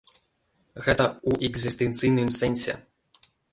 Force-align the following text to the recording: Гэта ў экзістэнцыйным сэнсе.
Гэта 0.87 1.05
ў 1.29 1.51
экзістэнцыйным 1.51 2.29
сэнсе. 2.41 2.73